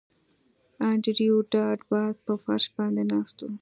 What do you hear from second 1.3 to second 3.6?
ډاټ باس په فرش باندې ناست و